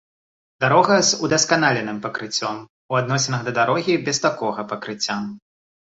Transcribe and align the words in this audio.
дарога 0.63 0.95
з 1.09 1.19
удасканаленым 1.27 1.97
пакрыццём 2.05 2.55
у 2.95 2.99
адносінах 3.03 3.45
да 3.51 3.53
дарогі 3.61 4.01
без 4.09 4.17
такога 4.27 4.61
пакрыцця 4.73 5.23